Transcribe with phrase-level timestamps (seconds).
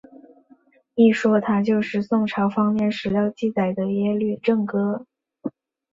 [0.95, 5.05] 一说他就是宋朝方面史料记载的耶律郑哥。